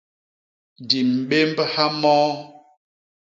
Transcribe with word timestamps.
Di 0.87 0.99
mbémbha 1.17 1.85
moo. 2.01 2.31